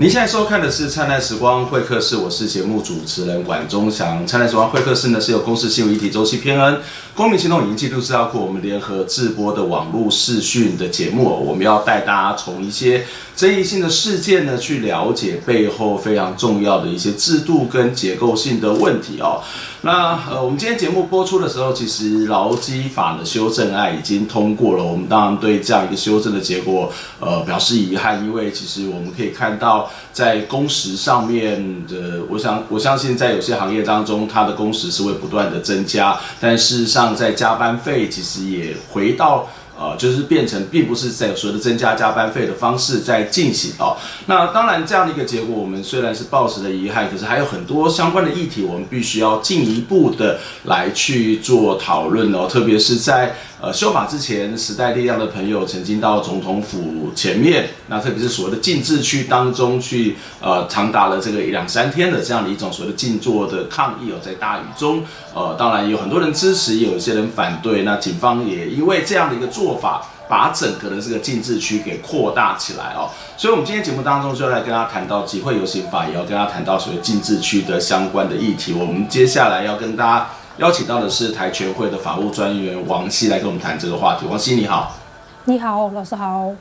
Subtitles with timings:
[0.00, 4.22] 您现在收看的是《灿烂时光会客室》，我是节目主持人管中祥。
[4.28, 6.80] 《灿烂时光会客室》呢是由公司新闻一体周期偏恩、
[7.18, 11.24] 公民行动影音记录资料库我们联合制播的网络视讯的节目。
[11.24, 19.42] 我们要带大家从一些争议性的事件呢，去了解背后非常重要的一些制度跟结构性的问题哦。
[19.80, 24.84] 那呃，我们今天节目播出的时候，其实劳基法的修正案已经通过了。
[24.84, 39.48] 我们当然对这样一个修正的结果，呃，表示遗憾，因为其实我们可以看到，在工时上面的，我想我相信在有些行业当中，它的工时是会不断的增加，但事实上在加班费其实也回到。
[39.80, 43.96] 呃，就是变成并不是在所谓的增加加班费的方式在进行哦。
[44.26, 52.48] 那当然，这样的一个结果，我们虽然是抱持的遗憾，可是还有很多相关的议题，我们必须要进一步的来去做讨论哦。
[52.50, 67.84] 特别是在呃修法之前，时代力量的朋友曾经到总统府前面，那特别是所谓的禁制区当中去，呃，长达了这个一两三天的这样的一种所谓的静坐的抗议哦，在大雨中，呃，当然有很多人支持，有一些人反对。
[67.84, 69.78] 那警方也因为这样的一个做。
[69.78, 78.74] 法把整个的这个禁制区给扩大起来哦，所以，我们今天节目当中就要来跟大家谈到集会游行法，也要跟大家谈到所谓禁制区的相关的议题。
[78.74, 80.28] 我们接下来要跟大家
[80.58, 84.26] 邀请到的是台全会的法务专员王希来跟我们谈这个话题。
[84.28, 84.98] 王希你好，
[85.44, 86.52] 你好，老师好。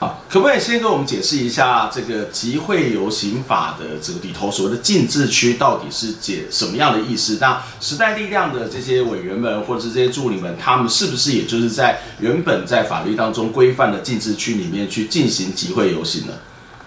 [0.00, 7.38] 好，可不可以先跟我们解释一下这个集会游行法的这个里头所谓的禁制区到底是解什么样的意思？
[7.40, 16.32] 那时代力量的这些委员们或者是这些助理们，他们是不是也就是在原本在法律当中规范的禁制区里面去进行集会游行呢？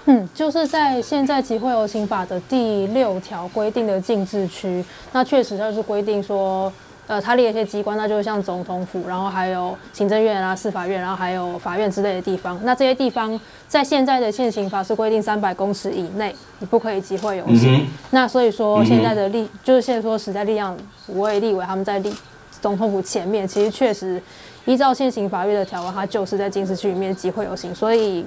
[0.10, 4.83] 嗯，就是在现在集会游行法的第六条规定的禁制区，
[5.14, 6.72] 那确实它是规定说。
[7.10, 12.60] 呃，他列一些机关，那就是像总统府，然后还有行政院啊、司法院，然后还有法院之类的地方。
[12.61, 17.82] 那这些地方在现在的现行法是规定三百公尺以内，你不可以集会游行。
[17.82, 22.14] 嗯、那所以说现在的立，嗯、就是现在说时代力量五位立委他们在立
[22.62, 24.22] 总统府前面，其实确实
[24.66, 27.73] 依照现行法律的条文，它就是在禁制区里面集会游行。
[27.73, 28.23] 所以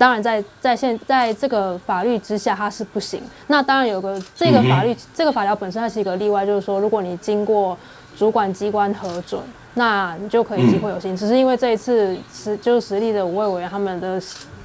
[0.00, 3.20] 当然在在现在这个法律之下，它是不行。
[3.48, 7.76] 那当然有个这个法律、嗯、这个法条本身它是一个例外，就是说如果你经过
[8.16, 9.38] 主管机关核准，
[9.74, 11.14] 那你就可以机会游行。
[11.14, 14.18] 只是因为这一次实就是实力的五位委员他们的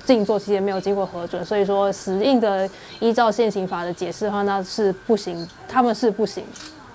[0.05, 2.69] 静坐期间没有经过核准，所以说实应的
[3.01, 6.45] 依照现行法的解释的话，那是不行，他们是不行。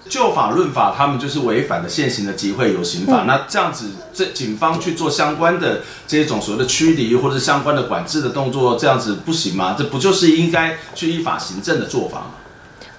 [0.08, 3.24] 就法论法，他们就是违反了现行的集会游行法。
[3.24, 9.76] 嗯、那这样子，这警方去做相关的这种所谓的驱离或者相关的管制的动作，这样子不行吗？
[9.78, 12.30] 这不就是应该去依法行政的做法吗？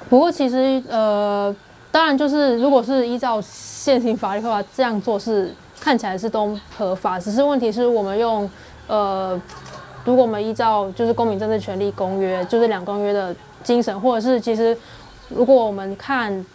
[0.10, 1.56] 不过其实呃。
[1.94, 7.20] 当然，就是如果是依照现行法律的话，这样做是看起来是都合法。
[7.20, 8.50] 只是问题是我们用
[8.88, 9.38] 呃，
[10.06, 14.78] 如果我们依照就是《公民政治权利公约》，就是两公约的精神，或者是其实
[15.28, 16.46] 如果我们看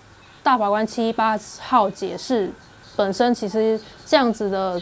[0.47, 2.49] 大法官七一八号解释
[2.95, 4.81] 本身，其实这样子的，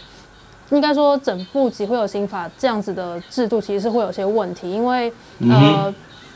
[0.68, 5.10] 应该说整部集会有刑法这样子的制度，其实是会有些问题，因为
[5.50, 5.92] 呃，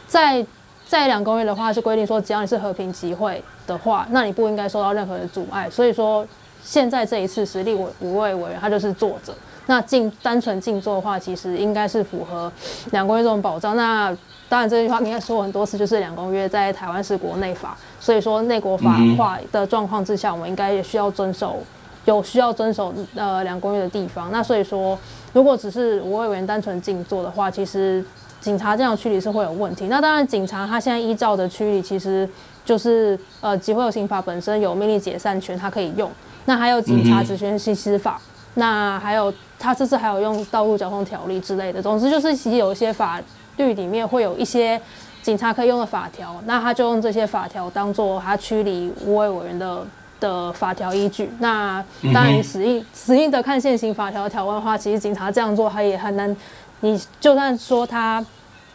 [0.06, 0.42] 在
[0.86, 5.68] 在两公约的话是规定说，只要你是和平集会的话，那你不应该受到任何的阻碍。
[5.68, 6.26] 所以说，
[6.64, 9.34] 现在这一次实力五五位委员他就是坐着，
[9.66, 12.50] 那静单纯静坐的话，其实应该是符合
[12.92, 13.76] 两公约这种保障。
[13.76, 14.16] 那
[14.48, 21.58] 当然这句话应该说很多次，就是两公约在台湾是国内法，所以说内国法化的状况之下，我们应该也需要遵守
[22.04, 24.30] 有需要遵守呃两公约的地方。
[24.32, 24.98] 那所以说，
[25.32, 28.04] 如果只是五位委员单纯静坐的话，其实。
[28.40, 29.88] 警察这样驱离是会有问题。
[29.88, 32.26] 那当然，警察他现在依照的驱离，其实
[32.64, 36.08] 就是呃，集会游行法本身有命令解散权，他可以用。
[36.44, 38.20] 那还有警察职权行使法，
[38.54, 41.82] 那还有他这次还有用道路交通条例之类的。
[41.82, 43.20] 总之就是，其实有一些法
[43.58, 44.80] 律里面会有一些
[45.22, 49.86] 警察可以用的法条，那他就用这些法条当做他驱离无畏委员的
[50.18, 51.30] 的法条依据。
[51.40, 51.84] 那
[52.14, 56.34] 当然，死硬死硬的看现行法条的条文的话，其实警察这样做他也很难。
[56.80, 58.24] 你就算说他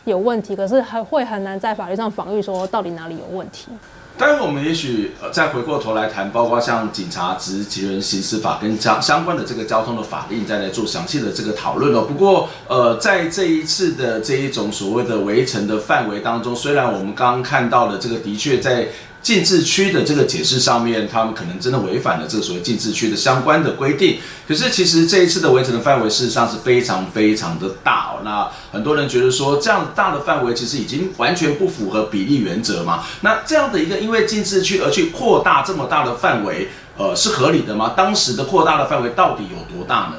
[0.03, 3.69] 有问题，可是还会很难在法律上防御说到底哪里有问题。
[4.17, 12.01] 待会我们也许再回过头来谈，包括像警察职权行使法跟相相关的这个交通的法令，再来做详细的这个讨论哦。
[12.01, 18.87] 不过，呃，在这一次的这一种所谓的围城的范围当中，虽然我们刚刚看到的这个的确在。
[19.23, 24.19] 禁制区的这个解释上面，他们可能真的违反了这个所谓禁制区的相关的规定。
[24.45, 28.21] 可是，其实这一次的围城的范围事实上是非常非常的大哦。
[28.25, 33.05] 那很多人觉得说，这样大的范围其实已经完全不符合比例原则嘛？
[33.21, 36.67] 那这样的一个因为禁制区而去扩大这么大的范围，
[36.97, 37.93] 呃，是合理的吗？
[37.95, 40.15] 当时的扩大的范围到底有多大呢？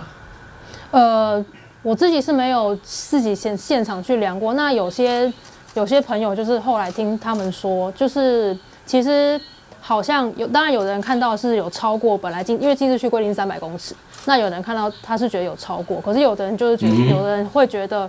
[0.91, 1.45] 呃，
[1.83, 4.55] 我自己是没有自己现现场去量过。
[4.55, 5.31] 那有些。
[5.75, 8.57] 有些朋友就是后来听他们说，就是
[8.87, 9.41] 其实
[9.81, 13.95] 好像有，当然有人看到是有超过本来禁，因为禁制区规定三百公尺，
[14.25, 18.09] 那有人看到他是觉得有超过，可是有的人就是觉得，有的人会觉得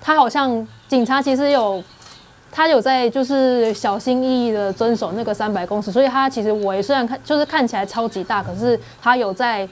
[0.00, 1.82] 他好像警察其实有。
[2.52, 9.68] 他有在就是小心翼翼的遵守那个三百公尺，所以他其实围虽然看就是看起来超级大，可是他有在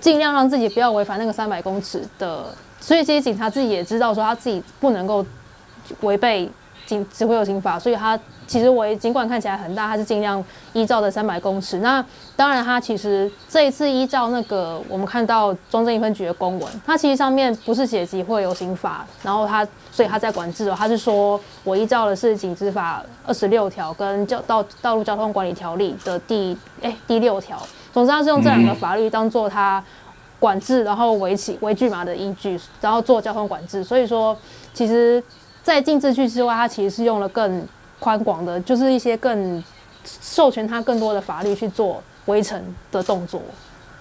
[0.00, 2.46] 尽量让自己不要违反那个三百公尺的，
[2.80, 5.22] 所以其实警察自己也知道说他自己不能够
[6.00, 6.50] 违背
[6.86, 8.18] 警指挥有刑法，所以他。
[8.46, 10.44] 其实我尽管看起来很大，它是尽量
[10.74, 11.78] 依照的三百公尺。
[11.78, 12.04] 那
[12.36, 27.58] 当然，它其实这一次依照那个我们看到中正一分局的公文，它其实上面不是写集会游行法，然后它所以它在管制哦，它是说我依照的是警执法二十六条跟交道道路交通管理条例的第哎第六条。
[27.94, 29.82] 总之，它是用这两个法律当做它
[30.38, 33.82] 管制，然后违起违拒马的依据，然后做交通管制。
[33.82, 34.36] 所以说，
[34.74, 35.22] 其实，
[35.64, 37.66] 在禁制区之外，它其实是用了更。
[38.00, 39.64] 宽广的，就是一些更
[40.04, 42.62] 授权他更多的法律去做围城
[42.92, 43.40] 的动作。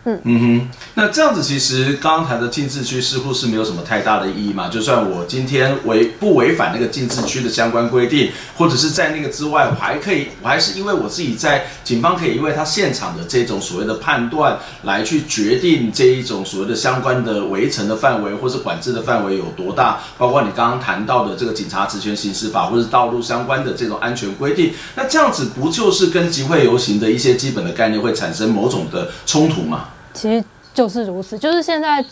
[0.05, 4.67] 嗯哼，那这样子其实刚刚谈的禁制区似乎是没有什么太大的意义嘛？
[4.67, 29.85] 就算我今天违不违反那个禁制区的相关规定，或者是在那个之外，我还可以，我还是因为我自己在警方可以因为他现场的这种所谓的判断来去决定这一种所谓的相关的围城的范围或是管制的范围有多大，包括你刚刚谈到的这个警察职权行使法或是道路相关的这种安全规定，那这样子不就是跟集会游行的一些基本的概念会产生某种的冲突吗？
[30.13, 30.43] 其实
[30.73, 32.03] 就是如此，就是现在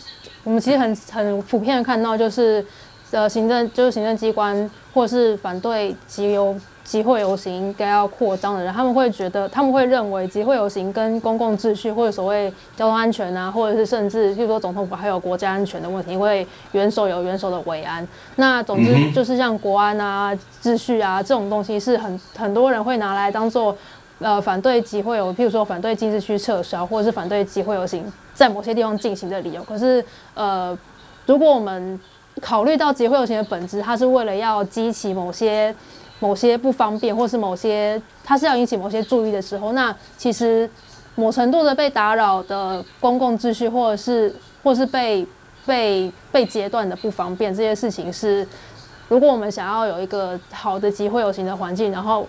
[0.44, 2.64] 我们其实很很普遍的看到，就是
[3.10, 6.54] 呃行政就是行政机关或者是反对集游
[6.84, 18.06] 集会游行应该要扩张的人，他们会觉得他们会认为集会游行跟公共秩序或者所谓交通安全啊，或者是甚至譬如说总统府还有国家安全的问题，因为元首有元首的维安，
[18.36, 23.76] 那总之就是像国安啊、秩序啊这种东西是很很多人会拿来当做。
[24.22, 29.62] 呃，反对集会有，譬如说反对禁制区撤销，或者是反对集会游行在某些地方进行的理由。
[29.64, 30.04] 可是，
[30.34, 30.76] 呃，
[31.26, 31.98] 如果我们
[32.40, 35.74] 考虑到集会游行的本质，它是为了要激起某些
[36.20, 40.70] 某些不方便，或是某些它是要引起某些注意的时候，那其实
[41.14, 45.26] 某程度的被打扰的公共秩序，或者是或是被
[45.66, 48.46] 被被截断的不方便，这些事情是，
[49.08, 52.26] 如果我们想要有一个好的集会游行的环境，然后。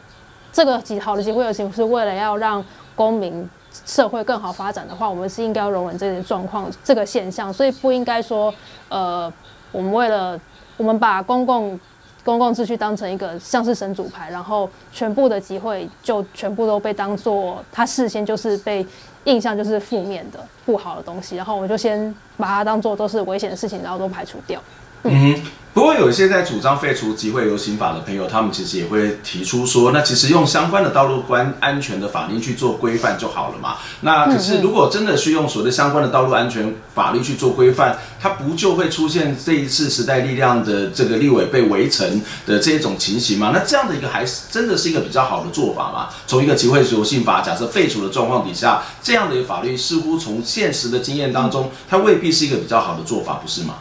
[0.53, 2.63] 这个极好的机会游行是为了要让
[2.95, 3.49] 公民
[3.85, 8.53] 社会更好发展的话，我们是应该要容忍这些状况、这个现象，所以不应该说，
[8.87, 9.33] 呃，
[9.71, 10.39] 我们为了
[10.77, 11.79] 我们把公共
[12.23, 18.85] 公共秩序当成一个像是神主牌，然后全部的集会就全部都被当做它事先就是被
[19.23, 24.61] 印象就是负面的不好的东西，然后我们就先把它当做都是危险的事情，然后都排除掉。
[25.03, 25.35] 嗯。
[25.73, 33.77] 不过，有一些在主张废除集会游行法的朋友，他们其实也会提出说，那其实用相关的道路关安全的法令去做规范就好了嘛。
[34.01, 43.49] 那可是，如果真的是用所谓相关的道路安全法律去做规范，它不就会出现这一次时代力量的这个立委被围城的这种情形吗？
[43.51, 46.09] 那这样的一个还是真的是一个比较好的做法吗？
[46.27, 53.73] 从一个集会游行法假设废除的状况底下，这样的一个法律似乎从现实的经验当中，它未必是一个比较好的做法，不是吗？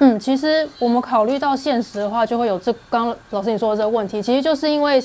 [0.00, 4.22] 嗯，其实我们考虑到现实的话，就会有这刚老师你说的这个问题。
[4.22, 5.02] 其实就是因为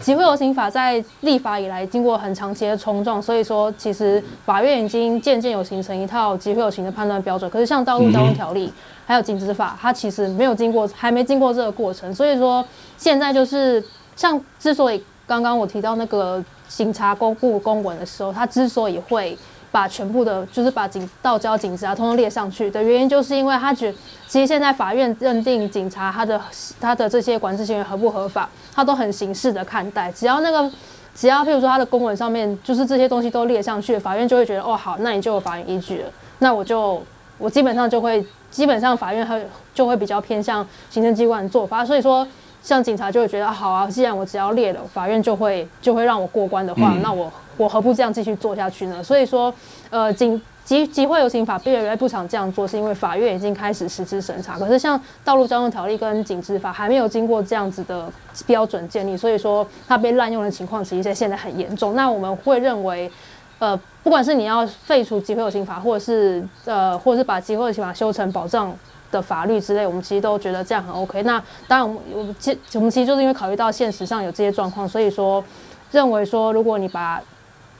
[0.00, 7.50] 集会游行法在立法以来经过很长期的冲撞，所以说其实法院已经渐渐有形成一套集会游行的判断标准。
[7.50, 8.70] 可是像道路交通条例
[9.06, 12.14] 还有禁止法，它其实没有经过，还没经过这个过程。
[12.14, 12.62] 所以说
[12.98, 13.82] 现在就是
[14.14, 19.36] 像之所以刚刚我提到那个警察公布公文的时候，他之所以会。
[19.70, 23.92] 把全部的，就是把警道交警察通通列上去的原因，就是因为他觉，
[24.26, 26.40] 其实现在法院认定警察他的
[26.80, 30.10] 他的这些管制行为合不合法，他都很形式的看待。
[30.12, 30.70] 只要那个，
[31.14, 36.10] 只要譬如说他的公文上面就是这些东西都列上去，法院就会觉得哦好，那你就有法院依据了。
[36.38, 37.02] 那我就
[37.36, 41.84] 我基本上就会，基本上法院会就会比较偏向行政机关的做法。
[41.84, 42.26] 所以说，
[42.62, 47.30] 像警察就会觉得啊好啊，既然我只要列了，法院就会就会让我过关的话，那我。
[47.58, 49.02] 我何不这样继续做下去呢？
[49.02, 49.52] 所以说，
[49.90, 54.56] 呃，警集集会游行法越来越不想这样做，是因为法院已经开始实施审查。
[54.56, 58.08] 可是像道路交通条例跟警执法还没有经过这样子的
[58.46, 61.96] 标准建立，所以说它被滥用的情况其实在现在很严重。
[61.96, 63.10] 那我们会认为，
[63.58, 68.72] 呃，不管是你要废除集会有刑法，或者是呃，或者是把集会有刑法修成保障
[69.10, 71.22] 的法律之类，我们其实都觉得这样很 OK。
[71.22, 75.42] 那当然，我们其我们其实就是因为考虑到现实上有这些状况，所以说
[75.90, 77.22] 认为说，如果你把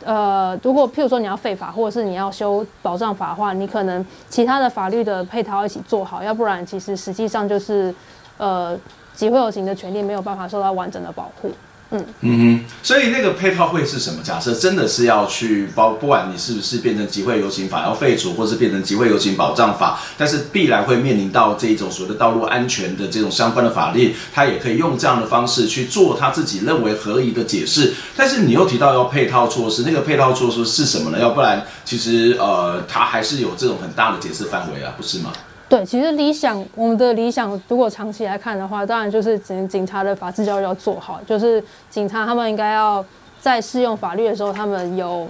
[0.05, 7.93] 呃，如果譬如说你要废法，或者是你要修保障法的话，你可能其他的法律的配套一起做好，要不然其实实际上就是，
[8.37, 8.79] 呃，
[9.13, 11.51] 集会游行的权利没有办法受到完整的保护。
[11.91, 14.21] 嗯哼，所以那个配套会是什么？
[14.23, 27.95] 假设真的是要去包，不管你是不是变成集会游行法要废除，或是变成集会游行保障法，但是必然会面临到这一种所谓的道路安全的这种相关的法律，他也可以用这样的方式去做他自己认为合宜的解释。
[28.15, 31.19] 但是你又提到要配套措施，那个配套措施是什么呢？
[31.19, 35.33] 要不然其实呃，他还是有这种很大的解释范围啊，不是吗？
[35.69, 43.05] 对，其实理想，我们的理想，如果长期来看的话，当然就是警警察的法治教育要做好，就是警察他们应该要
[43.39, 45.29] 在适用法律的时候，他们有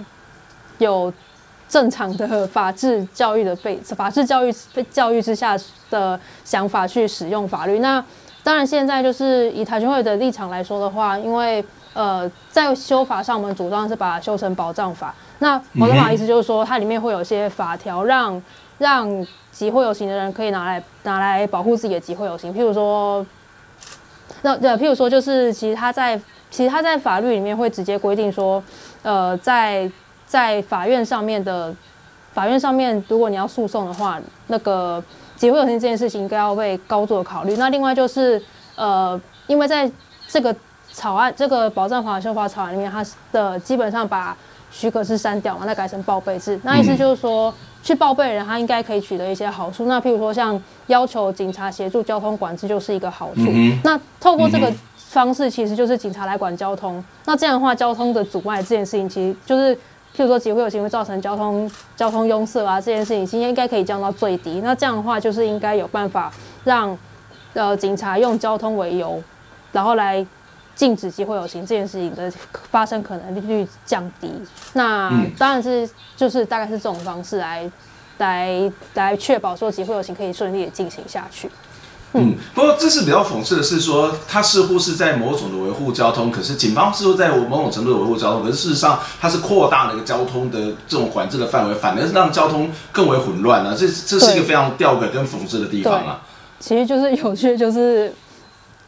[0.78, 1.12] 有
[1.68, 5.59] 正常的法治教育的被，法治教育被教育之下
[5.90, 7.80] 的想法去使用法律。
[7.80, 8.02] 那
[8.45, 11.62] 当然现在就是以台权会的立场来说的话，因为
[11.95, 15.12] 呃在修法上，我们主张是把它修成保障法。
[15.40, 18.40] 那保障法意思就是说，它里面会有一些法条让
[18.78, 23.26] 让集会游行的人可以拿来拿来保护自己的集会游行，譬如说，
[24.42, 26.16] 那对，譬如说就是其实他在
[26.49, 28.62] 其实他在法律里面会直接规定说，
[29.02, 29.90] 呃，在
[30.26, 31.75] 在法院上面的
[32.32, 35.02] 法院上面，如果你要诉讼的话，那个
[35.35, 37.56] 集会游行这件事情应该要被高度的考虑。
[37.56, 38.40] 那另外就是
[38.76, 39.90] 呃，因为在
[40.28, 40.54] 这个
[40.92, 44.37] 草案这个保障法修法草案里面，它的基本上把
[44.70, 47.52] 许可制删掉嘛，那改成报备制，那意思就是说。
[47.88, 49.87] 去报备的人，他应该可以取得一些好处。
[49.87, 53.45] 那譬如说，像要求警察协助交通管制，就是一个好处。
[53.47, 57.02] 嗯、那透过这个方式，其实就是警察来管交通。
[57.25, 64.61] 那这样的话，交通的阻碍这件事情，其实就是譬如说集会有行会造成交通交通拥塞啊，这件事情其实应该可以降到最低。
[64.62, 66.30] 那这样的话，就是应该有办法
[66.64, 66.95] 让
[67.54, 69.23] 呃警察用交通为由，
[69.73, 70.26] 然后来。
[70.78, 72.32] 禁止集会游行这件事情的
[72.70, 74.32] 发生可能率降低，
[74.75, 77.68] 那当然是就是大概是这种方式来
[78.18, 81.50] 来来确保说集会游行可以顺利的进行下去。
[82.12, 93.76] 嗯，不过这是比较讽刺的是说，它似乎是在某种的维护交通，可是警方似乎在某种程度的维护交通，可是事实上它是扩大了一个交通的这种管制的范围，反而是让交通更为混乱了。
[93.76, 96.23] 这这是一个非常吊诡跟讽刺的地方啊。
[96.61, 98.14] 其实就是有趣，就是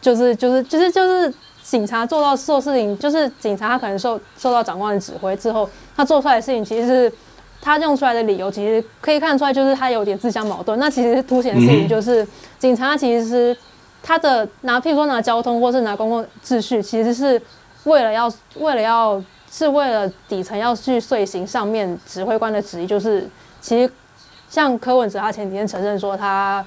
[0.00, 1.34] 就是就是就是就是。
[1.62, 7.12] 警察做到做事情，就是警察他可能受受到长官的指挥之后，他做出来的事情，其实是
[7.60, 10.78] 他用出来的理由，其实可以看出来，就是他有点自相矛盾。
[10.78, 12.26] 那其实凸显的事情就是，
[12.58, 13.56] 警察其实
[14.02, 17.40] 他的拿，譬如说拿交通或是拿公共秩序，其实是
[17.84, 23.28] 为了要为了要是为了底层要去遂行上面指挥官的旨意，就是
[23.60, 23.92] 其实
[24.48, 26.64] 像柯文哲他前几天承认说他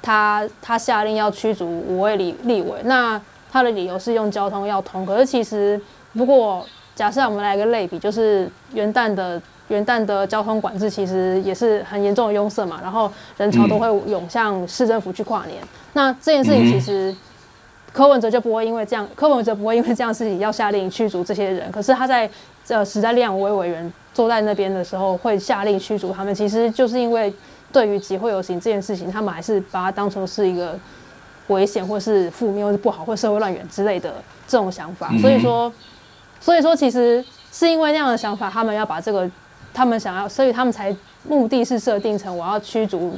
[0.00, 3.20] 他他下令要驱逐五位立立委，那。
[3.56, 5.80] 他的理由是用交通要通，可是其实
[6.12, 6.62] 如果
[6.94, 15.56] 假设我们来一个类比，就是元旦的元旦的交通管制其实也是很严重的拥塞嘛，然后人潮都会涌向市政府去跨年。
[15.94, 17.16] 那这件事情其实
[17.94, 21.72] 柯文哲就不会因为这样，柯文哲不会因为这样的事情要下令驱逐这些人。
[21.72, 22.28] 可是他在
[22.68, 27.32] 呃时代力量委委员坐在那边的时候会下令驱逐他们，其实就是因为
[27.72, 30.78] 对于集会游行这件事情，他们还是把它当成是一个。
[31.48, 34.14] 危险，或是负面，或是不好，或社会乱源之类的
[34.48, 35.72] 这种想法，所以说，
[36.40, 39.30] 所以说，其实是因为那样的想法，他们要把这个，
[39.72, 43.14] 他们想要，所以他们才目的是设定成我要驱逐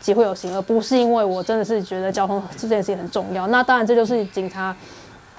[0.00, 3.46] 集会游行，而不是因为我真的是觉得交通这件事情很重要。
[3.46, 4.76] 那当然，这就是警察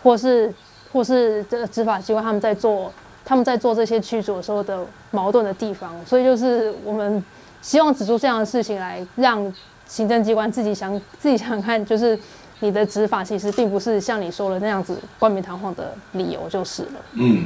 [0.02, 0.52] 或是
[0.92, 2.92] 或是这个执法机关他们在做
[3.24, 5.94] 他们在做这些驱逐的时候的矛盾的地方。
[6.04, 7.24] 所以就是我们
[7.62, 9.54] 希望指出这样的事情来让。
[9.94, 12.18] 行政机关自己想 自己想看，就是
[12.62, 17.06] 你的执法其实并不是像你说的那样子冠冕堂皇的理由就是了。
[17.14, 17.46] 嗯。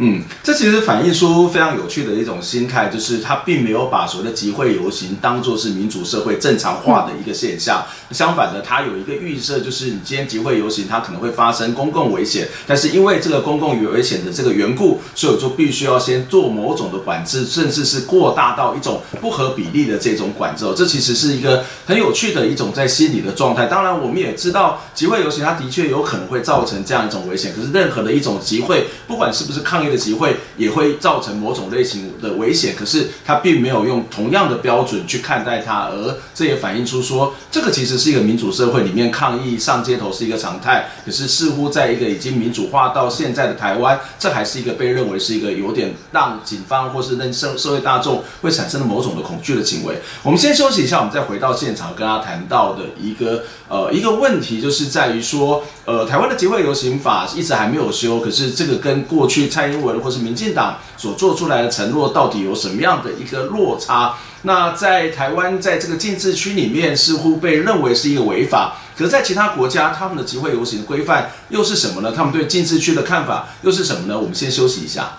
[0.00, 7.84] 嗯，这其实反映出非常有趣的一种心态，就是他并没有把所谓的集会游行当做是民主社会正常化的一个现象。
[8.12, 20.64] 相反的，他有一个预设，就是你今天集会游行，它可能会发生公共危险，但是因为这个公共危险的这个缘故，所以我就必须要先做某种的管制，甚至是过大到一种不合比例的这种管制。
[20.76, 23.66] 这其实是一个很有趣的一种在心理的状态。
[23.66, 27.52] 当然，我们也知道集会游行，它的确有可能会造成这样一种危险。
[27.52, 29.87] 可是，任何的一种集会，不管是不是抗议。
[29.88, 40.88] 的集会也会造成某种类型的危险，可是他并没有用同样的标准去看待它，而这也反映出说，这个其实是一个民主社会里面抗议上街头是一个常态。
[41.04, 49.96] 可是似乎在一个已经民主化到现在的台湾，这还是一个被认为是一个有点让警方或是让社社会大众会产生的某种的恐惧的行为。
[50.22, 64.14] 我们先休息一下，我们再回到现场跟他谈到的一个呃一个问题，就是在于说，呃，台湾的集会游行法一直还没有修，可是这个跟过去蔡英文或是民进党所做出来的承诺到底有什么样的一个落差？
[64.42, 68.76] 那在台湾，在这个禁制区里面，似乎被认为是一个违法。
[68.96, 72.12] 可是，在其他国家，他们的集会游行规范又是什么呢？
[72.12, 74.16] 他们对禁制区的看法又是什么呢？
[74.16, 75.18] 我们先休息一下。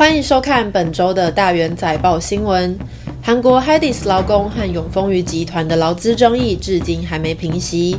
[0.00, 2.74] 欢迎收看本周的大元载报新闻。
[3.20, 7.98] 韩国 Hades 劳工和永丰余集团的劳资争议至今还没平息。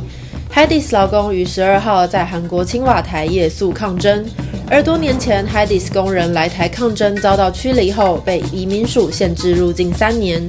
[0.52, 4.26] Hades 劳工于十二号在韩国青瓦台夜宿抗争，
[4.68, 10.42] 而多年前 Hades 工人来台抗争遭到驱离后，被移民署限制入境三年，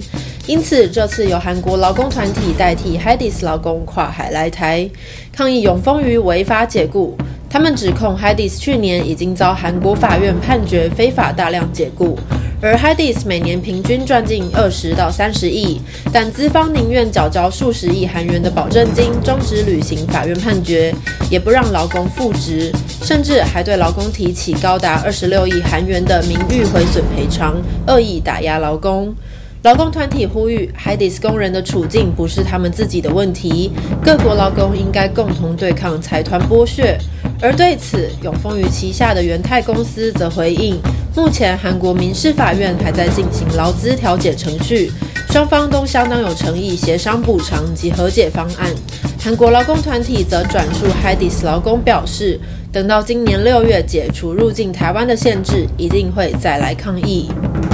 [0.47, 4.89] 因此这次由韩国劳工团体代替 Hades 劳工跨海来台
[5.31, 7.15] 抗议永丰余违法解雇。
[7.53, 12.17] 他们指控 HYDIS 去年已经遭韩国法院判决非法大量解雇。
[12.59, 15.79] 而 HYDIS 每年平均赚进二十到三十亿，
[16.11, 20.91] 但资方宁愿缴交数十亿韩元的保证金，终止履行法院判决，
[21.29, 22.71] 也不让劳工复职，
[23.03, 29.13] 甚至还对劳工提起高达二十六亿韩元的名誉毁损赔偿，恶意打压劳工。
[29.61, 33.71] 劳工团体呼吁，HYDIS 工人的处境不是他们自己的问题，
[34.03, 36.97] 各国劳工应该共同对抗财团剥削。
[37.43, 40.79] 而对此，永丰余旗下的元泰公司则回应，
[41.13, 44.89] 目前韩国民事法院还在进行劳资调解程序，
[45.29, 48.73] 双方都相当有诚意协商补偿及和解方案。
[49.19, 52.39] 韩国劳工团体则转述 HYDIS 劳工表示，
[52.71, 57.29] 等到今年六月解除入境台湾的限制，一定会再来抗议。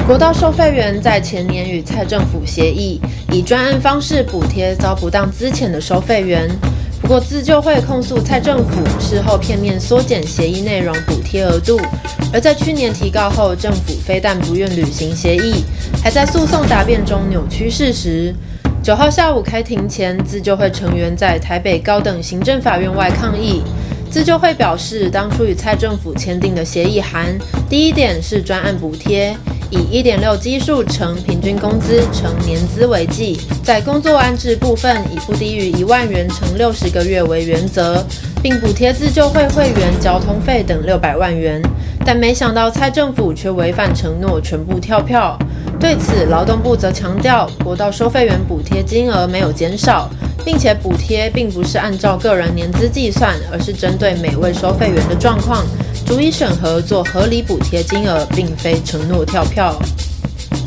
[0.08, 3.00] 国道收费员在前年与蔡政府协议，
[3.32, 6.50] 以专案方式补贴遭不当资遣的收费员。
[7.10, 11.82] 不过自救会控诉蔡政府事后片面缩减协议内容补贴额度，
[12.32, 15.66] 而在去年提告后，政府非但不愿履行协议，
[16.04, 18.32] 还在诉讼答辩中扭曲事实。
[18.84, 23.64] 九号下午开庭前，自救会成员在台北高等行政法院外抗议。
[24.12, 27.36] 自救会表示，当初与蔡政府签订的协议函，
[27.68, 29.36] 第一点是专案补贴。
[29.72, 38.04] 以一点六基数乘平均工资乘年资为计，在工作安置部分以不低于一万元乘六十个月为原则，
[38.42, 41.62] 并补贴自救会会员交通费等六百万元。
[42.04, 45.38] 但没想到蔡政府却违反承诺，全部跳票。
[45.80, 50.10] 对此，劳动部则强调，国道收费员补贴金额没有减少，
[50.50, 55.64] 并且补贴并不是按照个人年资计算，而是针对每位收费员的状况。
[56.08, 59.80] 逐一审核做合理补贴金额，并非承诺跳票。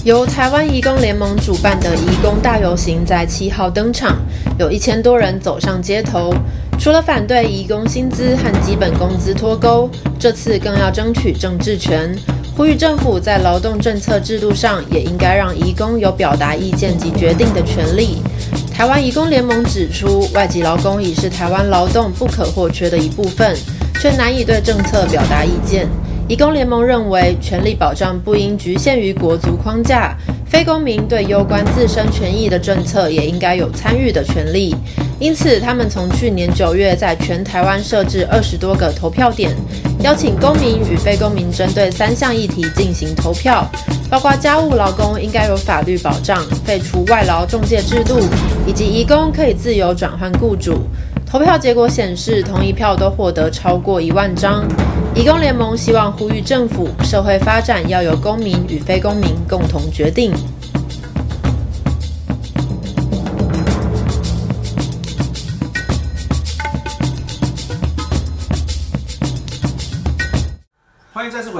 [0.04, 4.18] 由台湾移工联盟主办的移工大游行在七号登场，
[4.56, 6.32] 有一千多人走上街头。
[6.78, 12.16] 除了反对移工薪资和基本工资脱钩，这次更要争取政治权，
[12.56, 18.22] 呼吁政府在劳动政策制度上也应该让移工有表达意见及决定的权利。
[18.72, 23.56] 台湾移工联盟指出，外籍劳工已是台湾劳动不可或缺的一部分。
[24.02, 25.86] 却难以对政策表达意见。
[26.26, 34.74] 移工联盟认为，权利保障不应局限于国族框架，非公民对攸关自身权益的政策也应该有参与的权利。
[35.20, 39.54] 因此，他们从去年九月在全台湾设置二十多个投票点，
[40.02, 43.64] 邀请公民与非公民针对三项议题进行投票，
[44.10, 48.18] 包括家务劳工应该有法律保障、废除外劳中介制度，
[48.66, 50.80] 以及移工可以自由转换雇主。
[51.24, 54.64] 投票结果显示，同一票都获得超过一万张。
[55.14, 60.32] 移工联盟希望呼吁政府，社会发展要由公民与非公民共同决定。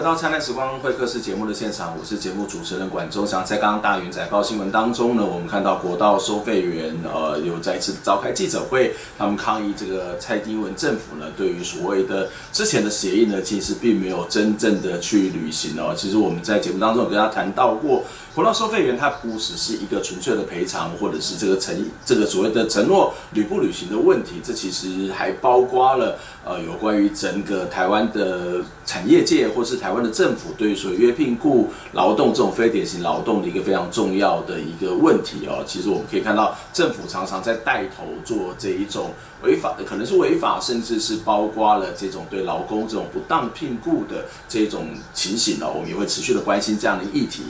[0.03, 3.45] 回到《灿烂时光会客室》节目的现场，我是节目主持人管中祥。
[3.45, 15.95] 在刚刚大云载报新闻当中呢，我们看到国道收费员呃有再次召开记者会，他们抗议这个蔡英文政府呢对于所谓的之前的协议呢，其实并没有真正的去履行哦。
[15.97, 18.03] 其实我们在节目当中有跟他谈到过。
[18.35, 35.63] 国道收费员，他不只是一个纯粹的赔偿，或者是这个承这个所谓的承诺履不履行的问题，这其实还包括了呃有关于整个台湾的产业界，或是台湾的政府对于所谓约聘雇劳动这种非典型劳动的一个非常重要的一个问题哦。
[35.67, 39.11] 其实我们可以看到，政府常常在带头做这一种
[39.43, 45.71] 违法，可能是违法，甚至是包括了这种对劳工这种不当聘雇的这种情形哦。
[45.75, 47.43] 我们也会持续的关心这样的议题。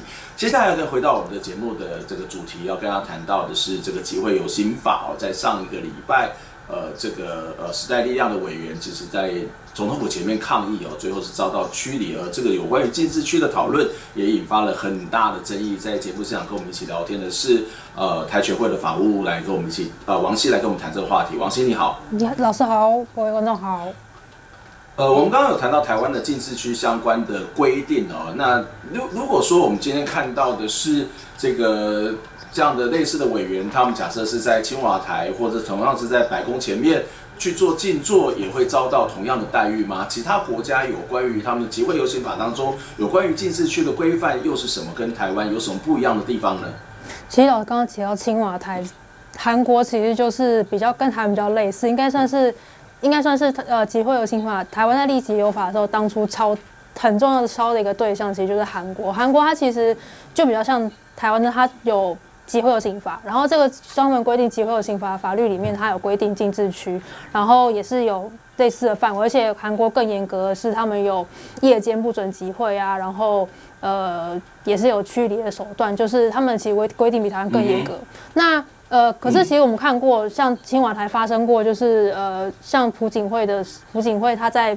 [0.42, 6.33] 接下来再回到我们的节目的这个主题，要跟大家谈到的是这个集会游行法哦，在上一个礼拜，
[6.66, 9.35] 呃，这个呃时代力量的委员就是在
[9.72, 15.76] 总统府前面抗议哦，最后是遭到驱离，而这个有关于禁制区的讨论也引发了很大的争议。
[15.76, 17.62] 在节目现场跟我们一起聊天的是
[17.94, 21.37] 呃台权会的法务来跟我们一起呃王希来跟我们谈这个话题。
[21.37, 23.87] 王希你好，你好，老师好，各位观众好。
[24.94, 28.35] 呃，我们刚刚有谈到台湾的禁制区相关的规定哦。
[28.37, 31.07] 那如如果说我们今天看到的是
[31.38, 32.12] 这个
[32.52, 37.05] 这样的类似的委员，他们假设是在青瓦台或者同样是在白宫前面
[37.38, 40.05] 去做静坐，也会遭到同样的待遇吗？
[40.11, 44.92] 其他国家有关于他们的集会游行法当中有关于禁制区的规范又是什么？
[44.94, 46.68] 跟台湾有什么不一样的地方呢？
[47.31, 48.85] 其实我刚刚提到青瓦台，
[49.38, 52.55] 韩国其实就是比较跟台湾比较类似，应该算是。
[53.02, 56.56] 应该算是呃集会游行法，台湾在立集游法的时候，当初超
[56.98, 59.12] 很重要的超的一个对象，其实就是韩国。
[59.12, 59.96] 韩国它其实
[60.32, 67.00] 就比较像台湾的，它有集会游行法，然后这个专门规定集会游行法的法律里面，它有规定禁制区，
[67.32, 71.26] 然后也是有类似的范围，而且韩国更严格的是，他们有
[71.60, 73.48] 夜间不准集会啊，然后
[73.80, 77.94] 呃也是有驱离的手段，就是他们其实规规定比台湾更严格。
[77.94, 84.76] 嗯、那呃，可是其实我们看过，像青瓦台发生过，就是呃，像朴槿惠的朴槿惠，他在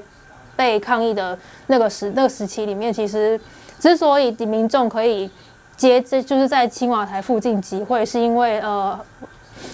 [0.56, 3.38] 被抗议的那个时那个时期里面，其实
[3.78, 5.30] 之所以民众可以
[5.76, 8.98] 接这就是在青瓦台附近集会，是因为呃，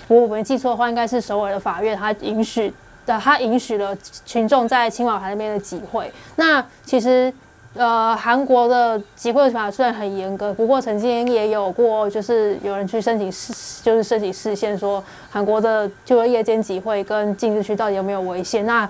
[0.08, 2.74] 我没记错的话，应该是首尔的法院他允许
[3.06, 6.12] 的，他允许了群众在青瓦台那边的集会。
[6.36, 7.32] 那其实。
[7.74, 18.66] 呃，韩国的集会法虽然很严格，不过曾经也有过，就是有人去申请释，就是申请释宪，说韩国的就是夜间集会跟禁制区到底有没有违宪？
[18.66, 18.88] 那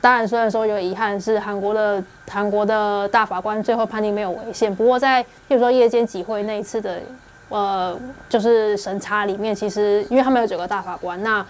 [0.00, 7.00] 当然，虽然说有遗憾是韩国的韩国的大法官最后判定没有违宪，不过在比如说夜间集会那一次的
[7.48, 11.44] 呃，就是审查里面，其实因为他们有九个大法官，那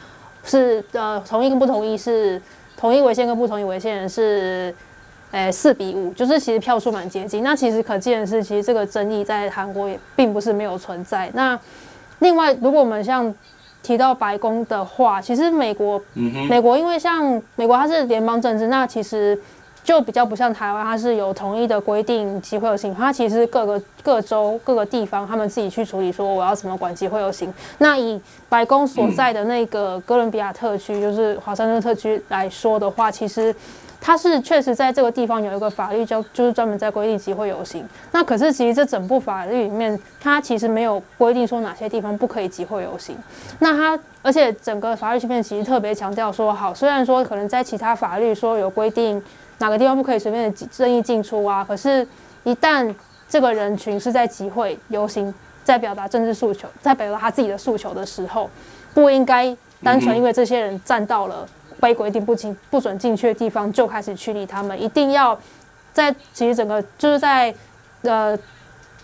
[0.44, 2.40] 是呃同意跟不同意是
[2.74, 4.74] 同意违宪跟不同意违宪是。
[5.32, 7.44] 诶，四比五，就是其实票数蛮接近。
[7.44, 11.30] 那其实可见的是，其实这个争议在韩国也并不是没有存在。
[11.34, 11.56] 那
[12.18, 13.32] 另外，如果我们像
[13.80, 16.02] 提到白宫的话，其实美国，
[16.48, 19.40] 美国因为像美国它是联邦政治，那其实
[19.84, 22.92] 就比较不像台湾，它是有统一的规定集会游行。
[22.92, 27.54] 它其实各个各州各个地方他们自己去处理，说我要怎么管集会游行。
[27.78, 33.54] 那以白宫所在的那个哥伦比亚特区，就是华盛顿特区来说的话，其实。
[34.00, 37.86] 它是确实在这个地方有一个法律叫，就是专门在规定集会游行。
[38.12, 43.14] 那可是其实这整部法律里面，它其实没有规定说哪些地方不可以集会游行。
[43.58, 49.22] 那它而且整个法律里面其实特别强调说，好，虽然说可能在其他法律说有规定
[49.58, 52.06] 哪个地方不可以随便的任意进出啊，可是，
[52.44, 52.94] 一旦
[53.28, 55.32] 这个人群是在集会游行，
[55.62, 58.48] 在表达政治诉求，在表达他自己的诉求的时候，
[58.94, 61.46] 不应该单纯因为这些人站到了。
[61.94, 64.80] 规定不进不准进去的地方，就开始驱离他们。
[64.80, 65.38] 一定要
[65.92, 67.54] 在其实整个就是在
[68.02, 68.36] 呃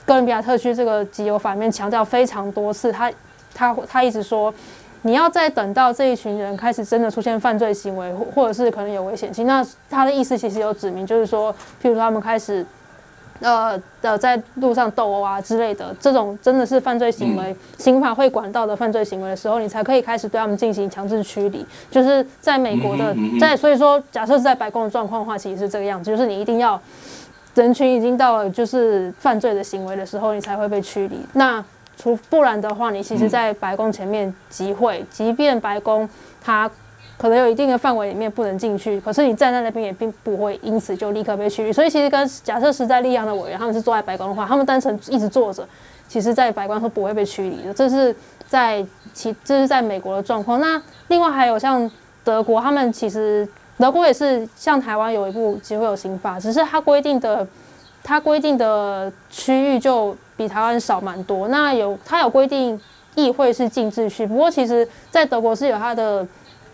[0.05, 3.11] 哥伦比亚特区这个集邮法里面强调非常多次，他
[3.55, 4.53] 他他一直说，
[5.03, 12.65] 你要再等到这一群人开始真的出现犯罪行为，或或者是可能有危险性，那他的意思其实有指明，就是说，譬如说他们开始。
[13.40, 21.64] 呃的，在路上斗殴啊之类的，这种真的是犯罪行为，刑法会管到的犯罪行为的时候，你才可以开始对他们进行强制驱离。
[21.90, 26.81] 就是在美国的，在所以说，假设是在白宫的状况的话，其实是这个样子，就是你一定要
[27.55, 31.18] 人群已经到了就是犯罪的行为的时候，你才会被驱离。
[31.35, 31.64] 那
[31.96, 36.09] 除不然的话，你其实，在白宫前面集会，即便白宫
[36.42, 36.70] 它。
[37.19, 41.73] 可能有一定的范围里面不能进去，可是你站在那边也并不会因此就立刻被驱离。
[41.73, 45.67] 所以其实跟假设时代力量的委员他们是坐在白宫的话，他们单纯一直坐着，
[46.07, 47.73] 其实在白宫是不会被驱离的。
[47.73, 48.15] 这是
[48.47, 50.61] 在其这是在美国的状况。
[50.61, 51.91] 那另外还有像
[52.23, 53.49] 德国，他们其实
[53.79, 57.47] 德国也是像台湾有一部集会有刑法，只是它规定的
[58.03, 61.49] 它规定的区域就比台湾少蛮多。
[61.49, 62.79] 那有它有规定
[63.15, 66.27] 议会是禁制区，不过其实在德国是有它的。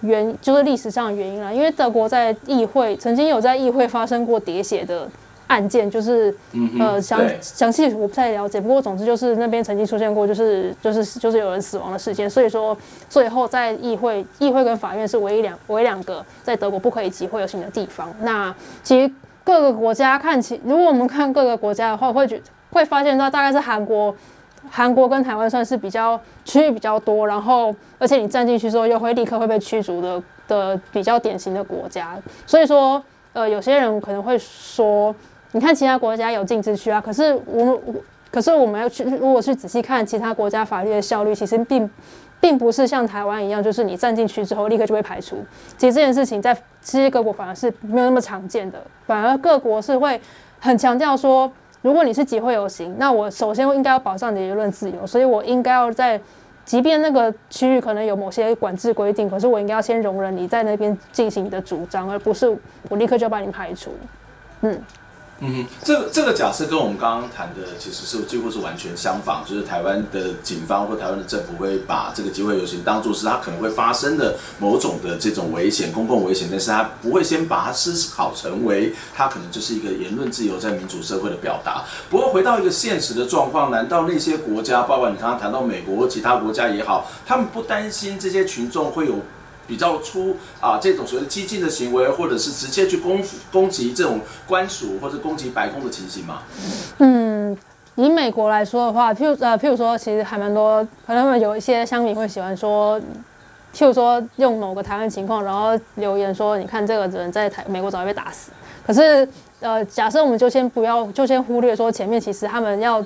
[0.03, 5.09] 原就是历史上的原因啦，因为德国在议会曾经有在议会发生过喋血的
[5.47, 6.35] 案件，就是
[6.79, 12.77] 呃详详细我不太了解，不过总之就是那边曾经出现过就是就是就是有人死亡的事件，所以说
[13.09, 18.13] 最后在议会议会跟法院是唯一两唯一两个在德国不可以集会游行的地方。
[18.23, 19.13] 那其实
[19.45, 24.15] 各个国家看起，如果我们看各个国家的话，会觉会发现到大概是韩国。
[24.71, 35.15] 韩国跟台湾算是比较区域比较多，然后而且你站进去之后又会立刻会被驱逐的的比较典型的国家，所以说呃有些人可能会说，
[35.53, 37.95] 你看其他国家有禁止区啊，可是我我
[38.31, 41.91] 可是我们要去如果去仔细看其他国家法律的效率，其实并
[42.41, 45.37] 并不是像台湾一样，就是你站进去之后立刻就会排除。
[45.77, 50.21] 其实这件事情在其实各国反而是没有那么常见的，反而各国是会
[50.61, 51.53] 很强调说。
[51.83, 56.19] 如果你是集会游行，那我首先应该要保障你的言论自由，所以我应该要在
[56.65, 62.49] 即便那个区域可能有某些管制规定，可是我应该要先容忍你在那边进行你的主张，而不是
[62.89, 63.91] 我立刻就把你排除。
[64.63, 64.81] 嗯。
[65.45, 81.83] 嗯，这个这个假设跟我们刚刚谈的其实是几乎是完全相反，就是台湾的警方或台湾的政府会把这个集会游行当作是它可能会发生的某种的这种危险、公共危险，但是它不会先把它思考成为它可能就是一个言论自由在民主社会的表达。
[82.09, 89.17] 不过回到一个现实的状况，难道那些国家，包括你刚刚谈到美国或其他国家也好，他们不担心这些群众会有？
[89.67, 96.43] 比较出啊，这种所谓激进的行为，或者是直接去攻攻击这种官署或者攻击白宫的情形吗？
[96.99, 97.57] 嗯，
[97.97, 103.01] 以美国来说的话，譬如呃，譬如说，其实还蛮多，可能有一些乡民会喜欢说，
[103.75, 108.51] 譬如说用某个台湾情况，然后留言说，你看这个人在台美国早就被打死。
[108.87, 109.27] 可是
[109.61, 113.05] 呃，假设我们就先不要，就先忽略说前面其实他们要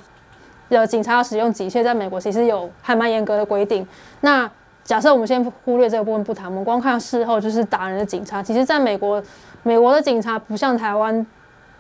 [0.71, 3.87] 呃警察要使用警械，在美国其实有还蛮严格的规定。
[4.21, 4.51] 那
[4.87, 8.41] 假设我们先忽略这个部分不谈，我们光看事后就是打人的警察。
[8.41, 9.21] 其实，在美国，
[9.65, 11.27] 美国的警察不像台湾，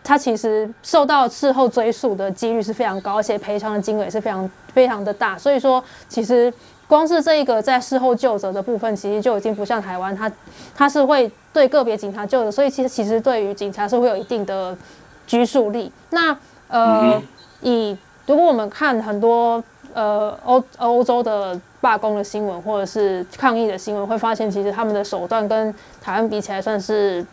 [0.03, 5.39] 他其实受到事后追诉的几率是非常高，而且赔偿的金额也是非常非常的大。
[5.39, 6.53] 所以说，其实
[6.89, 10.31] 光是这一个在事后救责的部分，其实就已经不像台湾，他
[10.75, 14.77] 他是会对个别警察究责，所以其实其实对于警察是会有一定的
[15.29, 15.93] 拘束力。
[16.11, 17.23] 那呃，
[17.61, 19.63] 以如果我们看很多
[19.95, 21.61] 呃欧欧洲的。
[21.79, 25.73] 罢工的新闻或者是抗议的新闻，会发现其实他们的手段跟
[26.03, 27.25] 台湾比起来算是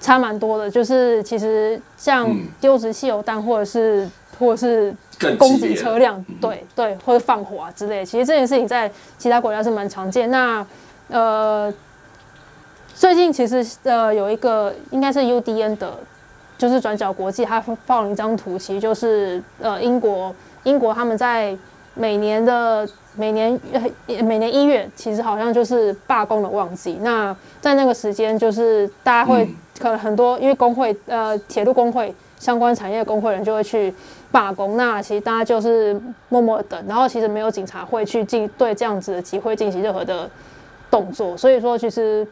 [0.00, 0.70] 差蛮多的。
[0.70, 2.26] 就是其实像
[2.58, 4.94] 丢掷汽油弹，或者是或者是
[5.36, 8.02] 攻击车辆，对对，或者放火啊之类。
[8.02, 10.30] 其实这件事情在其他国家是蛮常见。
[10.30, 10.64] 那
[11.08, 11.70] 呃，
[12.94, 15.92] 最近其实呃有一个应该是 UDN 的，
[16.56, 21.54] 就是转角国际，他放了一张图，其实就是呃英国英国他们在
[21.98, 22.88] 每年的。
[23.14, 23.60] 每年
[24.22, 26.96] 每年一月，其实好像就是罢工的旺季。
[27.00, 29.44] 那在那个时间，就是大家会
[29.80, 33.92] 可能很多，因为工会呃铁路工会相关产业工会人就会去
[34.30, 34.76] 罢工。
[34.76, 40.30] 那其实大家就是默默等，然后其实没有警察会去进对这样子的集会进行任何的
[40.88, 41.36] 动作。
[41.36, 42.24] 所以说，其实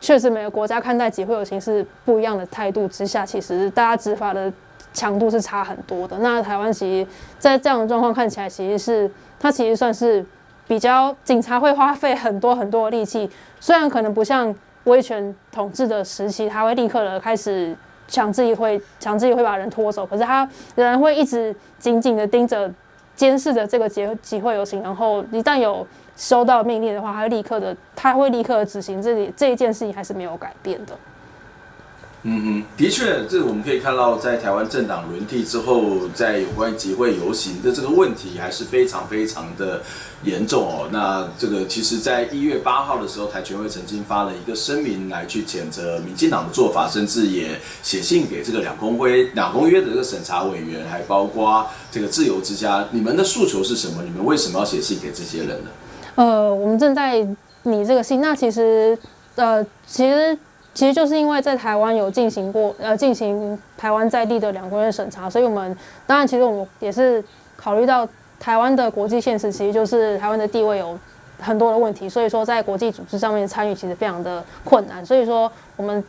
[0.00, 4.50] 确实每个国家看待集会游行是不一样的态度之下，其实大家执法的
[4.92, 6.18] 强度是差很多的。
[6.18, 9.10] 那台湾其实，在这样的状况看起来，其实是。
[9.40, 10.24] 它其实算是
[10.68, 13.28] 比较警察会花费很多很多的力气，
[13.58, 17.76] 虽然可能不像威权统治的时期，他会立刻的开始
[18.06, 22.72] 强制会强制会把人拖走，可是他仍然会一直紧紧的盯着
[23.16, 25.84] 监视着这个集集会游行，然后一旦有
[26.16, 30.96] 收到命令的话，他会立刻的他会立刻执行，这里这一件事情还是没有改变的。
[32.24, 39.82] 嗯嗯，的确，这我们可以看到，在台湾政党轮替之后，在有关集会游行的这个问题还是非常非常的
[40.22, 40.88] 严重哦。
[40.92, 52.86] 那这个其实，在一月八号的时候，台全会曾经发了一个声明来去谴责民进党的做法，甚至也写信给这个两公会两公约的这个审查委员，还包括这个自由之家。
[52.92, 54.00] 你们的诉求是什么？
[54.04, 55.70] 你们为什么要写信给这些人呢？
[56.14, 57.18] 呃，我们正在
[57.64, 58.20] 拟这个信。
[58.20, 58.96] 那其实，
[59.34, 60.38] 呃，其实。
[60.74, 67.22] 其实就是因为在台湾有进行过呃进行台湾在地的两公约审查，所以我们当然其实我们也是
[67.56, 68.08] 考虑到
[68.40, 70.98] 台湾的国际现实，其实就是台湾的地位有
[71.38, 76.02] 很多的问题，所以说在国际组织上面参与其实非常的困难，所以说我们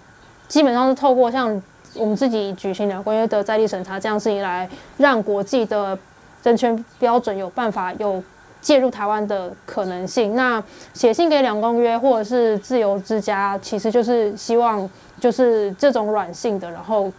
[0.48, 1.62] 基本上是透过像
[1.96, 5.98] 我们自己举行两公约的在地审查这样事情来让国际的
[6.44, 8.24] 人权标准有办法有。
[8.64, 17.12] 介入台湾的可能性，那写信给两公约或者是自由之家，其实就是希望就是这种软性的，然后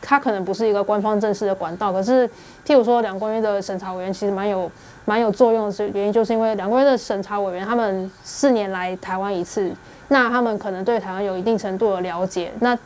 [0.00, 2.26] 它可能不是一个官方正式的管道，可是
[2.64, 4.70] 譬如说两公约的审查委员其实蛮有
[5.04, 9.70] 蛮有作用的，原因就是因为两公约的审查委员他们四年来台湾一次，
[10.08, 12.78] 那他们可能对台湾有一定程度的了解，那。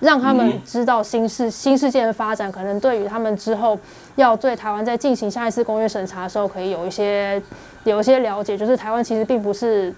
[0.00, 3.78] 让他们知道新世新世界的发展，可能对于他们之后
[4.16, 7.40] 要对台湾在进行下一次公约审查的时候，可以有一些
[7.84, 8.58] 有一些了解。
[8.58, 9.94] 就是台湾其实并不是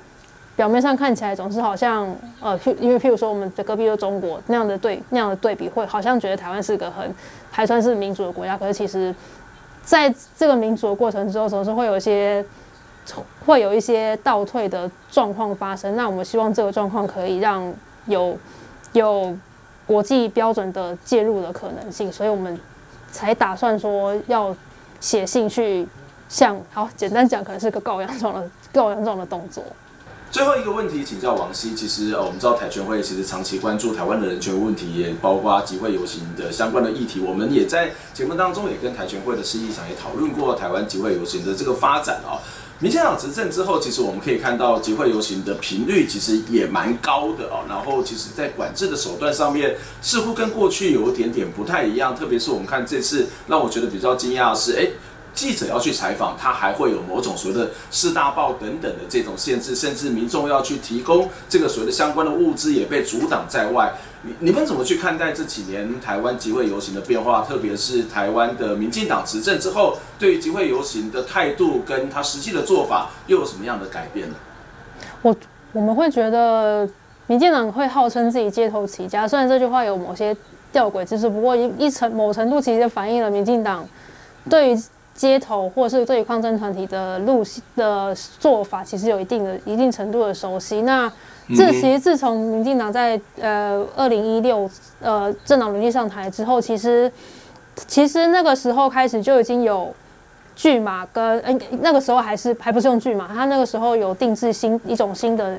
[0.55, 7.13] 表面上看起来总是好像呃，因为譬如说我们的隔壁的中国那样的对那样的对比，会好像觉得台湾是个很
[7.51, 8.57] 还算是民主的国家。
[8.57, 9.13] 可是其实
[9.83, 12.45] 在这个民主的过程之后，总是会有一些
[13.45, 15.97] 会有一些倒退的状况发生。
[15.97, 17.75] 那我们希望这个状况可以让
[18.07, 18.39] 有
[18.93, 19.37] 有。
[19.87, 22.59] 国际标准的介入的可能性，所以我们
[23.13, 24.55] 才打算说要
[25.01, 25.87] 写信去
[26.29, 29.63] 向，好简单讲，可能是个告洋状的告洋状的动作。
[30.29, 31.73] 最后一个问题，请教王希。
[31.75, 37.21] 其实，我们知道台全会其实长期关注台湾的人权问题，也包括集会游行的相关的议题。
[37.21, 42.43] 我们也在节目当中也跟台全会的市议长也讨论过台湾集会游行的这个发展啊。
[42.79, 47.65] 民进党执政之后，其实我们可以看到集会游行的频率其实也蛮高的哦。
[47.69, 52.15] 然后，其实在管制的手段上面，似乎跟过去有一点点不太一样。
[52.15, 54.89] 特别是我们看这次，让我觉得比较惊讶的是，哎。
[55.35, 63.95] 记者要去采访，他还会有某种所谓的四大报等等的这种限制，甚至民众要去提供这个所谓的相关的物资也被阻挡在外。
[64.41, 67.43] 你们怎么去看待这几年台湾集会游行的变化？
[67.43, 74.35] 特别是台湾的民进党执政之后，对于集会游行的态度跟他实际的做法又有什么样的改变呢？
[75.23, 75.37] 我
[75.73, 76.89] 我们会觉得
[77.27, 80.37] 民进党会号称自己街头起家，虽然这句话有某些
[80.73, 83.89] 吊诡之处，不过一一程某程度其实反映了民进党
[84.51, 84.83] 对于。
[85.17, 87.43] 街头或是对于抗争团体的路
[87.75, 90.83] 的做法，其实有一定的一定程度的熟悉。
[90.83, 91.11] 那
[91.55, 94.69] 这其实自从民进党在呃二零一六
[95.01, 97.13] 呃政党轮替上台之后，其实
[97.87, 99.95] 其实那个时候开始就已经有
[100.55, 105.59] 巨马跟呃那个时候还是还不是用巨马，他那个时候有定制新一种新的。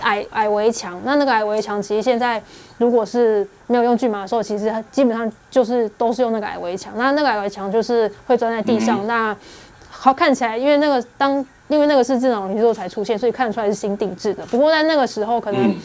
[0.00, 2.42] 矮矮围墙，那那个矮围墙其实现在
[2.78, 6.94] 如果是没有用巨马的时候，其实基本上就是都是用那个矮围墙。
[6.96, 9.36] 那那个矮围墙就是会钻在地上，嗯、那
[9.90, 14.44] 好看起来，因为那个当因为那个是政党轮替之后才出现，所以看出来是新定制的。
[14.46, 15.76] 不过在那个时候，可能、嗯、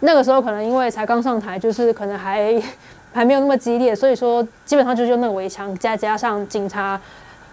[0.00, 2.62] 那个时候可能因为才刚上台，就是可能还
[3.12, 7.00] 还没有那么激烈，所以说基本上就是用那个围墙，再加上警察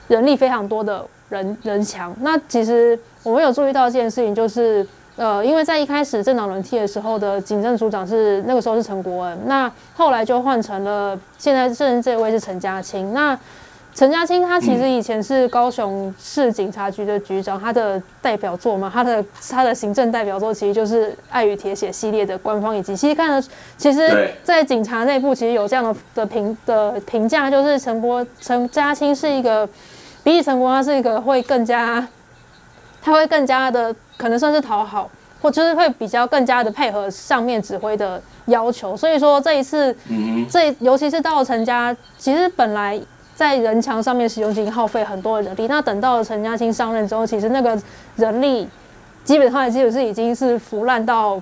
[0.08, 2.16] 人力非常多的人人墙。
[2.22, 4.88] 那其实我们有注意到这件事情，就是。
[5.18, 13.14] 呃，因为在一开始政党轮替的时候的警政署长是那个时候是陈国恩，那后来就换成了现在正这位是陈家清。
[13.14, 13.38] 那
[13.94, 23.44] 陈嘉青他其实以前是高雄市警察局的局长，他的代表作嘛，他的他的行政代表作其实就是《爱与铁血》系列的官方以及其实看了，
[23.78, 29.68] 其实，在警察内部其实有这样的的评的评价，就是陈波陈嘉青是一个
[30.24, 32.08] 比起陈国，他是一个会更加。
[33.04, 35.10] 他会更加的可能算是讨好，
[35.42, 38.96] 或就是会比较更加的配合上面指挥的要求。
[38.96, 39.92] 所以说这一次，
[40.48, 43.02] 这尤其是到了陈家，其实本来
[43.42, 45.66] 在人墙上面使用已经耗费很多的人力。
[45.68, 47.76] 那等到陈家青上任之后，其实那个
[48.16, 48.70] 人力
[49.24, 51.42] 基本上也基本是已经是腐烂到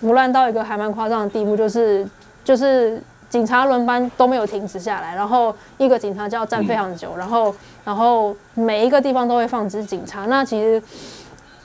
[0.00, 2.06] 腐烂到一个还蛮夸张的地步，就是
[2.44, 3.02] 就是。
[3.30, 10.26] 警察轮班都没有停止下来，然后一个警察就要站非常久，然后然后每一个地方都会放置警察。
[10.26, 10.82] 那其实，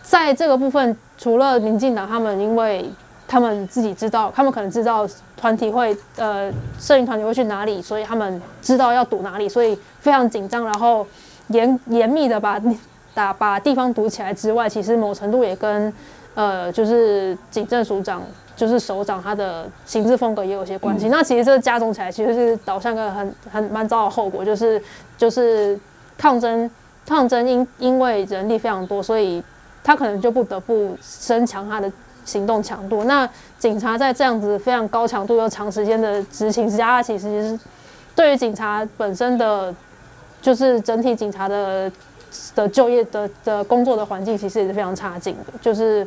[0.03, 2.87] 在这个部分，除了民进党他们，因为
[3.27, 11.05] 他们自己知道，他们可能知道团体会呃，摄影团体会去哪里，所以他们知道要堵哪里，所以非常紧张，然后
[11.47, 12.61] 严严密的把
[13.13, 15.91] 打把地方堵起来之外，其实某程度也跟
[16.33, 18.21] 呃，就是警政署长。
[18.55, 24.81] 就是首长他的行事风格也有些关系，那其实这加总起来，其实是导向个很很蛮糟的后果，就是
[25.17, 25.77] 就是
[26.17, 26.71] 抗争
[27.05, 29.43] 抗争因因为人力非常多，所以
[29.83, 31.91] 他可能就不得不增强他的
[32.25, 33.05] 行动强度。
[33.05, 37.59] 那警察在这样子非常高强度又长时间的执勤之下，他其实是
[38.13, 39.73] 对于警察本身的，
[40.41, 41.89] 就是整体警察的。
[42.53, 46.05] 的就业的的工作的环境其实也是非常差劲的，就是，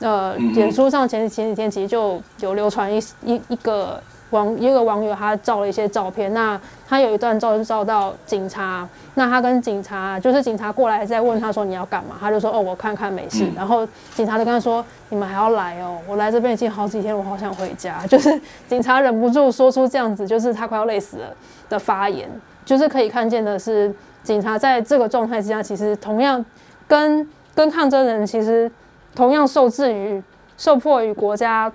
[0.00, 21.26] 呃，脸书上前前几天其实就有流传一一一个网一个网友他照了一些照片，那他有一段照是照到警察，那他跟警察就是警察过来在问他说你要干嘛，他就说哦我看看没事，然后警察就跟他说你们还要来哦，我来这边已经好几天，我好想回家， 就是警察忍不住说出这样子，就是他快要累死了
[21.68, 22.28] 的发言，
[22.64, 23.94] 就是可以看见的是。
[24.26, 26.44] 警察在这个状态之下，其实同样
[26.88, 28.68] 跟跟抗争人其实
[29.14, 30.20] 同样受制于
[30.58, 31.72] 受迫于国家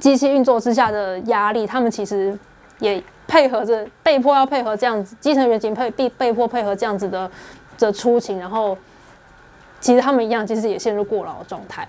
[0.00, 2.36] 机器运作之下的压力，他们其实
[2.78, 7.30] 也配合着被迫要配合这样子，基层员警配被被迫配合这样子的
[7.78, 8.76] 的出勤，然后
[9.80, 11.86] 其实他们一样，其实也陷入过劳的状态。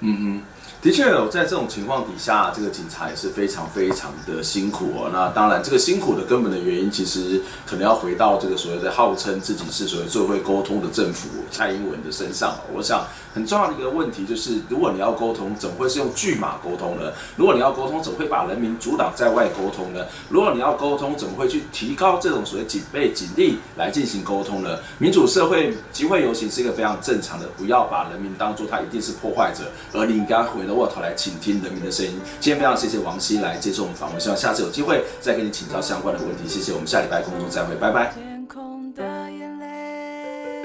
[0.00, 0.42] 嗯哼。
[0.84, 5.08] 的确有，在这种情况底下，这个警察也是非常非常的辛苦哦。
[5.10, 12.54] 那当然，这个辛苦的根本的原因，其实可能要回到这个所谓的号称自己是所谓最会沟通的政府蔡英文的身上。
[12.70, 17.10] 我想很重要的一个问题就是，如果你要沟通，怎么会是用拒马沟通呢？
[17.34, 20.04] 如果你要沟通，怎么会把人民阻挡在外沟通呢？
[20.28, 24.78] 如果你要沟通，怎么会去提高这种所谓警备警力来进行沟通呢？
[24.98, 29.64] 民主社会集会游行是一个非常正常的，不要把人民当做他一定是破坏者，
[29.94, 30.73] 而你应该回到。
[30.74, 36.72] 我头来倾听人民的声音，今天非常谢谢王希来接受我们访问，希望下次有机会再跟你请教相关的问题，谢谢。
[36.72, 38.12] 我们下礼拜工作再会，拜拜。
[38.12, 40.64] 天空的眼泪。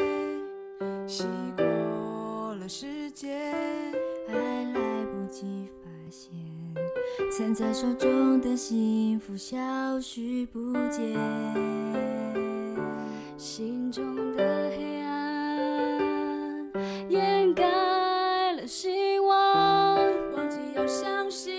[1.08, 3.52] 洗过了时间，
[4.28, 6.32] 还来不及发现，
[7.32, 9.58] 散在手中的幸福消
[10.02, 11.18] 失不见。
[13.38, 14.04] 心中
[14.36, 16.72] 的黑暗
[17.10, 17.79] 掩盖。
[21.02, 21.59] 相信